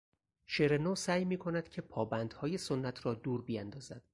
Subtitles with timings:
[0.45, 4.03] شعر نو سعی میکند که پابندهای سنت را دور بیاندازد.